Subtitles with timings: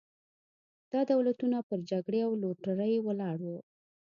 [0.91, 3.57] دا دولتونه پر جګړې او لوټرۍ ولاړ وو.